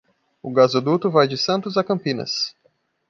O 0.41 0.51
gasoduto 0.51 1.11
vai 1.11 1.27
de 1.27 1.37
Santos 1.37 1.77
à 1.77 1.83
Campinas 1.83 2.55